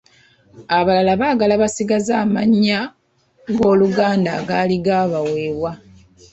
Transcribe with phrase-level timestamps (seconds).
[0.77, 2.79] Abalala baagala basigaze amannya
[3.55, 5.71] g’Oluganda agaali gaabaweebwa.